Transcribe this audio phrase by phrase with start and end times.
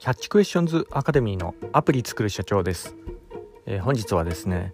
[0.00, 2.96] キャッチクエスチョンズアカデミーのアプリ作る社長です、
[3.66, 4.72] えー、本日はですね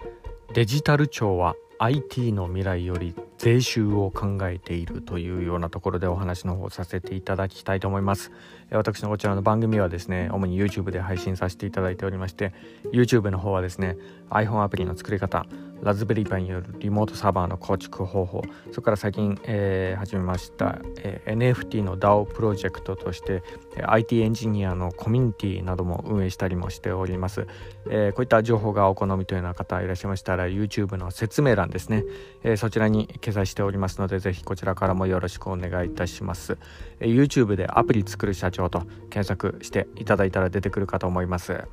[0.54, 8.30] デジタル庁は IT の未来より税収を考えているというようなところでお話の方させていただきたいと思います。
[8.70, 12.54] 私のこちらの番組はですね主に YouTube で配信させていただいておりまして
[12.92, 13.96] YouTube の方はですね
[14.30, 15.44] iPhone アプリの作り方
[15.82, 18.42] ラズベリーパイによるリモートサーバーの構築方法。
[18.70, 23.42] それから最近、えー、始めました、えー、NFT の DAO プロジェクトとして
[23.84, 27.46] IT エンジニアのコミュニティなども運営したりもしております、
[27.90, 32.04] えー、こういった情報がお好みというような方いらっしゃいましたら YouTube の説明欄ですね、
[32.42, 36.58] えー、そちらに掲載しておりますのでぜひこちらからもよろしくお願いいたします、
[37.00, 41.64] えー、YouTube でアプリ作る社長と検索していただいたら出てくるかと思います。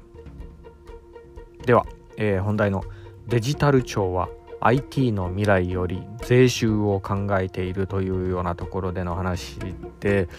[1.66, 1.86] では、
[2.18, 2.84] えー、本題の
[3.28, 4.30] 「デジタル庁は
[4.66, 9.60] IT の未来より税収を考えているというようなところでの話
[10.00, 10.30] で、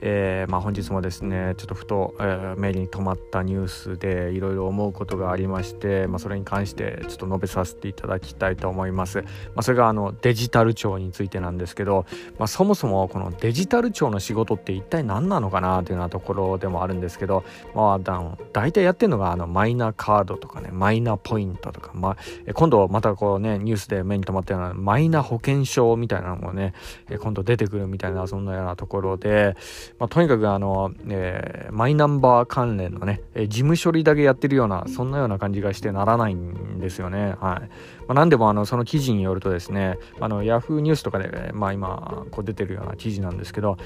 [0.00, 9.22] えー、まあ、本日もですねちょっとふと、えー、目に留まったニュースでいろいろ思うことがありまして、まあ、それに関してちょっと述べさせていただきたいと思います。
[9.22, 12.06] まあ、それがあのデジタル庁についてなんですけど、
[12.38, 18.20] まそもそもこのデジタル庁の仕事って一体何なのかなというようなところでもあるんですけど、まあ、だ
[18.52, 22.16] 大体やってるのがあのマイナカードとかねマイナポイントとか、まあ、
[22.54, 26.74] 今度またこうねニューュースで目に留まったようなマイナ保険証みたいなのもね、
[27.10, 29.56] え今度出てくるみたいなそんなようなところで、
[29.98, 37.34] まあ、とにかくあの、えー、マイナンバー関連のね、え事務処理だけやってるようなそんなような感じがしてならないんですよね。
[37.40, 37.68] はい
[38.06, 43.76] まあ、何でもあのその記事によるとですねあのヤフーニュースとかで、まあ、今こう出てるような記事なんですけど、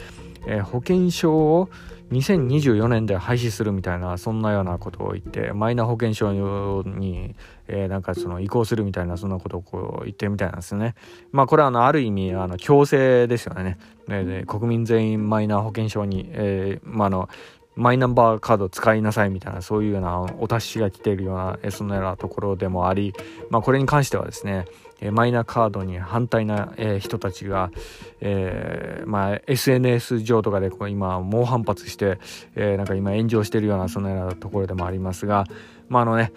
[0.49, 1.69] えー、保険証を
[2.11, 7.35] 2024年で廃止するみたいなそんなようなことを言ってマイナ保険証に、
[7.69, 10.95] えー、なんかその移行するみたいなそんなことをこう言ってるみたいなんですね。
[11.33, 13.79] まあこれはあのある意味あの強制ですよね。
[14.09, 17.29] で国民全員マイナ保険証に、えー、まああの
[17.79, 23.15] マイナンバーカード使いなさいみたいなそういうようなお達しが来ているようなそんなようなところでもあり、
[23.51, 24.65] まあ、これに関してはですね
[25.13, 27.71] マイナカードに反対な人たちが、
[28.21, 32.19] えーまあ、SNS 上とかで今猛反発して、
[32.57, 35.45] えー、なんか今炎上してるようなそんなようなところでもありますが、
[35.89, 36.33] まああのね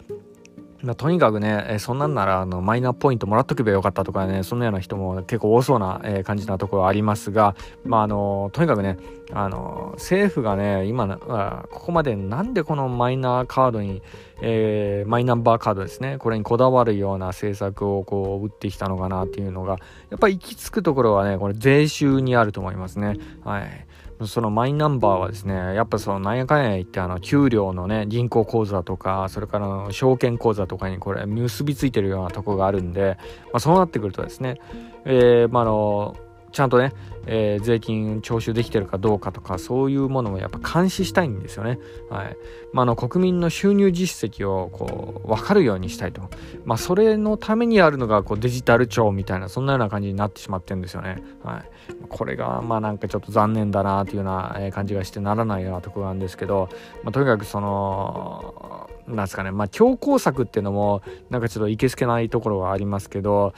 [0.84, 8.98] まあ、とにかくね、えそんなんならあのマイナポイントもらっとけばよかったとかねそんなような人も結構多そうな、え感じなところありますが、まあ、あのとにかくね
[9.32, 14.02] あの政府がね今ここまでなんでこのマイナーカードに、
[14.42, 19.78] えー、マイナンバーカードですねこれにこだわるような政策をこう打ってきたのかなっていうのが
[20.10, 23.18] やっぱり行き着くところはねこれ税収にあると思いますね。
[23.44, 23.88] はい
[24.28, 34.60] そのマイナンバーはですねやっぱそのなんやかんや言ってあの給料のね銀行口座とかそれから証券口座とかにこれ結びついてるようなとこがあるんで、まあ、そうなってくるとですね、
[35.06, 36.16] えー、まあの
[36.52, 36.94] ちゃんとね、
[37.28, 41.80] えー、税金徴収できてるかどうかとかそういうものもやっぱ監視したいんですよね。
[42.10, 42.38] はい
[42.74, 46.30] まあ、の国民の収入実績をこう分かるようにしたいと、
[46.66, 51.22] まあ、それのためにあるのがこうデジタル庁みたいなそんなような感じになってしまってるんですよね。
[51.44, 51.70] はい、
[52.10, 56.70] これがまあなんかちょっと残念だなというような感じがしてならないようなところなんですけど、
[57.04, 63.54] まあ、とにかくそのなんですかね、まあ、強硬策っていうのも、なんかちょっといけすけないところはありますけど、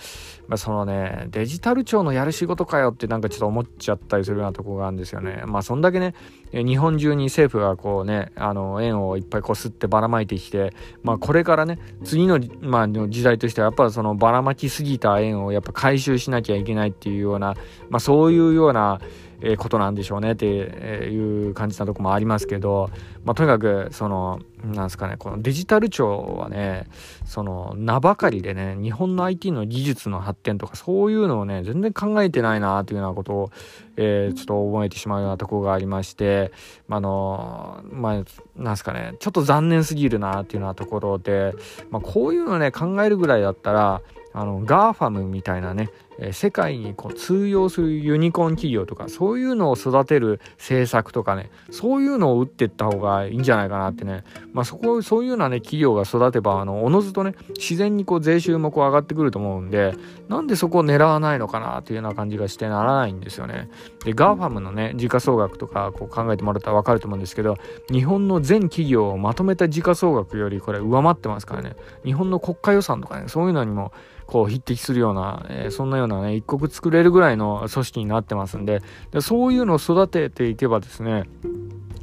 [0.47, 5.43] まあ、そのね、デジタル庁のやる仕事かよってなんかちょっと思っちゃったりするようなとこがあるんですよね。
[5.45, 6.13] まあ、そんだけね、
[6.51, 17.55] 日本中に政府がこうね、あの、円をいっぱいこすってばらまいてきて、まあ、これからね、次の、まあ、時代としては、やっぱそのばらまきすぎた円をやっぱ回収しなきゃいけないっていうような、
[17.89, 18.99] まあ、そういうような、
[19.45, 22.89] えことなんでしょうねっていう感じなとこもありますけど、
[23.25, 26.87] まあ、とにかくそのなんですかねこのデジタル庁はね
[27.25, 33.51] その名ばかりでね日本の IT の技術の発展とかそういうのをね全然考えてないなというようなことを、
[33.97, 36.53] えー、ちょっと覚えてしまうようなとこがありまして、
[36.87, 38.13] まあのまあ
[38.55, 41.53] なんですかねちょっと残念すぎるなっていうようなところで、
[41.91, 44.01] まあ、こういうのね考えるぐらいだったら
[44.33, 45.89] あの GAFAM みたいなね
[46.31, 59.95] 世界にこう通用するユニコーン企業とかそういうのを育てる政策とかねそういうのを打っていった方がいいんじゃないかなってね、まあ、そこそういうようなね企業が育てばあのおのずとね自然にこう税収もこう上がってくると思うんで
[60.29, 63.69] なんでそこを狙わないのかなっていうような感じがしてならないんですよね。
[64.03, 67.57] で GAFAM のね時価総額とかこう考えてもらったら分かると思うんですけど
[67.91, 71.75] 日本の全企業をまとめた時価総額よりこれ上回ってますからね。
[72.05, 73.91] 日本の国家予算とかねそういうのにも
[74.25, 81.23] こう匹敵するような、えー、そんなようなようなね、一国作れるぐらいの組織になってますんで、でそういうのを育てていけばですね、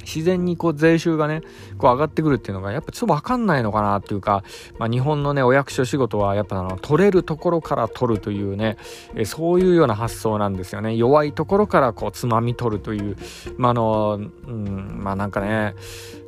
[0.01, 1.41] 自然にこう税収がね、
[1.77, 4.43] こう上がってくるっていうのがやっぱちょっとわかんないのかなっていうか、
[4.77, 8.77] まあ、日本のね、お役所仕事はやっぱあの、取れるところから取るというね、
[9.15, 10.95] えそういうような発想なんですよね。
[10.95, 13.17] 弱いところからこう、つまみ取るという、
[13.57, 15.75] まあ、あの、うん、まあなんかね、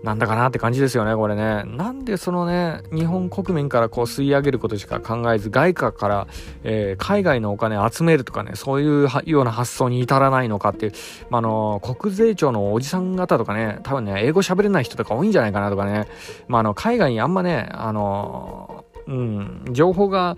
[0.03, 1.63] なんだかなって感じですよね、これね。
[1.65, 6.27] なんでそのね、日本国民からこう吸い上げることしか考えず、外貨から、
[6.63, 10.91] えー、海外のお金集めるとかね、そういうような発想に至らないのかっていう、
[11.29, 16.07] まあ、の、国税庁のおじさん方とかね、多分ね、英語喋れない人とか多いんじゃないかなとかね、
[16.50, 20.35] まあ、あの、海外にあんまね、あの、うん、情報が、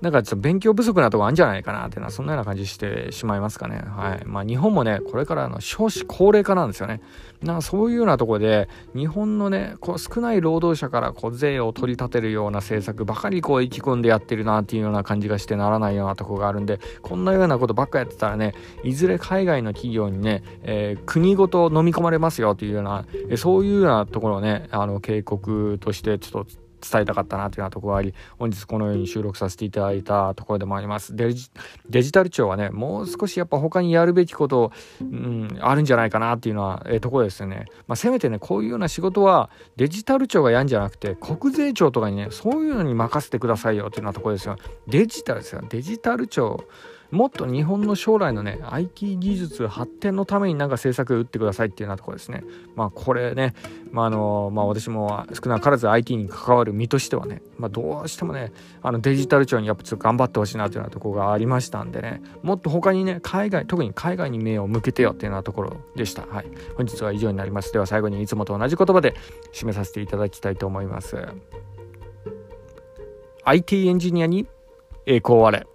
[0.00, 3.82] なんかちょっと勉強不足なとこあるんじゃないかなっていうのは、そんなような感じしてしまいますかね。
[3.86, 4.24] はい。
[4.26, 7.00] まあ日本もね、これからの少子高齢化なんですよね。
[7.42, 18.54] なんかそういうようなとこで、日本のね、こう少ない労働者からこう税を取り立てるような政策ばかりこう意気込んでやってるなっていうような感じがしてならないようなとこがあるんで、こんなようなことばっかやってたらね、
[18.84, 23.06] いずれ海外の企業にね、えー、国ごと飲み込まれますよっていうような、
[23.36, 31.16] そういうようなところをね、あの警告としてちょっと伝えたかったなというようなところがあり本日このように収録させていただいたところでもあります。
[31.16, 31.50] デジ
[31.88, 44.56] デジタル庁はねもう少しやっぱ他にやるべきこと、うん、あるんじゃないかなっていうのは、えー、ところですよね、まあ、せめてねこういうような仕事はデジタル庁がやるんじゃなくて国税庁とかにねそういうのに任せてくださいよっていうようなところですよ。
[44.86, 45.62] デジタルですよ。
[45.68, 46.64] デジタル庁
[47.16, 52.44] もっと日本の将来のね IT 技術発展のためになんか政策打ってくださいっていうようなところですね。
[52.74, 53.54] まあこれね
[53.90, 58.52] まああのまあ私も少なからず IT に関わる身としてはねまあどうしてもね
[58.82, 66.26] あのデジタル庁にやっぱちょっと頑張ってほしいなというようなところがありましたんでねもっと他にね海外特に海外に目を向けてよっていうようなところでした。
[66.26, 66.46] はい。
[66.76, 67.72] 本日は以上になります。
[67.72, 69.14] では最後にいつもと同じ言葉で
[69.54, 71.16] 締めさせていただきたいと思います。
[73.44, 74.46] IT エンジニアに
[75.06, 75.66] 栄光あれ。